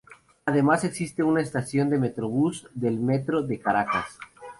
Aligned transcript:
Además 0.47 0.83
existe 0.83 1.21
una 1.21 1.41
estación 1.41 1.91
de 1.91 1.99
Metrobús 1.99 2.67
del 2.73 2.99
Metro 2.99 3.43
de 3.43 3.59
Caracas. 3.59 4.17